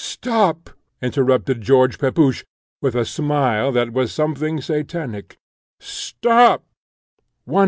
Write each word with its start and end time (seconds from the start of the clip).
"Stop!" 0.03 0.71
interrupted 0.99 1.61
George 1.61 1.99
Pepusch, 1.99 2.43
with 2.81 2.95
a 2.95 3.05
smile 3.05 3.71
that 3.71 3.93
was 3.93 4.11
something 4.11 4.59
satanic: 4.59 5.37
"stop! 5.79 6.63